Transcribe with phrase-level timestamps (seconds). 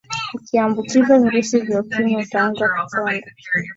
[0.33, 3.27] ukiambukizwa virusi vya ukimwi utaanza kukonda